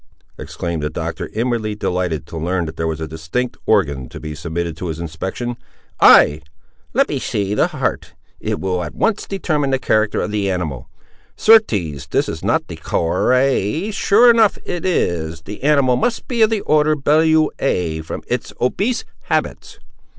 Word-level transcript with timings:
exclaimed 0.39 0.81
the 0.81 0.89
Doctor, 0.89 1.29
inwardly 1.31 1.75
delighted 1.75 2.25
to 2.25 2.35
learn 2.35 2.65
there 2.75 2.87
was 2.87 2.99
a 2.99 3.07
distinct 3.07 3.55
organ 3.67 4.09
to 4.09 4.19
be 4.19 4.33
submitted 4.33 4.75
to 4.75 4.87
his 4.87 4.99
inspection. 4.99 5.57
"Ay, 5.99 6.41
let 6.95 7.07
me 7.07 7.19
see 7.19 7.53
the 7.53 7.67
heart—it 7.67 8.59
will 8.59 8.83
at 8.83 8.95
once 8.95 9.27
determine 9.27 9.69
the 9.69 9.77
character 9.77 10.19
of 10.19 10.31
the 10.31 10.49
animal—certes 10.49 12.07
this 12.07 12.27
is 12.27 12.43
not 12.43 12.67
the 12.67 12.77
cor—ay, 12.77 13.91
sure 13.91 14.31
enough 14.31 14.57
it 14.65 14.87
is—the 14.87 15.61
animal 15.61 15.95
must 15.95 16.27
be 16.27 16.41
of 16.41 16.49
the 16.49 16.61
order 16.61 16.95
belluae, 16.95 18.03
from 18.03 18.23
its 18.27 18.51
obese 18.59 19.05
habits!" 19.25 19.77